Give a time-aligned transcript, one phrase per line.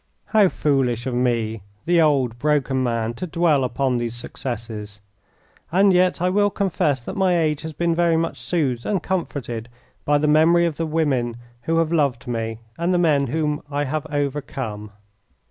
[0.25, 4.99] How foolish of me, the old, broken man, to dwell upon these successes,
[5.71, 9.69] and yet I will confess that my age has been very much soothed and comforted
[10.03, 11.37] by the memory of the women
[11.69, 14.89] who have loved me and the men whom I have overcome.